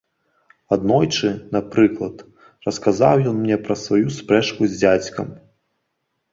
[0.75, 2.25] Аднойчы, напрыклад,
[2.69, 5.27] расказаў ён мне пра сваю спрэчку з дзядзькам.